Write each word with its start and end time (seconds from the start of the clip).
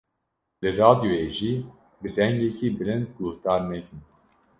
Li 0.61 0.69
radyoyê 0.81 1.29
jî 1.37 1.53
bi 2.01 2.09
dengekî 2.17 2.67
bilind 2.77 3.07
guhdar 3.17 3.61
nekin. 3.71 3.99